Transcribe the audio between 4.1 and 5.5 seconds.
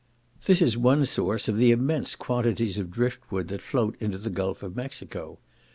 the gulf of Mexico.